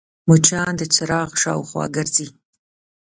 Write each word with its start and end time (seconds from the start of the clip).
مچان 0.27 0.73
د 0.77 0.81
څراغ 0.93 1.29
شاوخوا 1.41 1.85
ګرځي 1.95 2.27